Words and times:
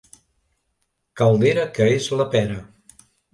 Caldera 1.21 1.67
que 1.77 1.91
és 1.99 2.09
la 2.23 2.27
pera. 2.37 2.57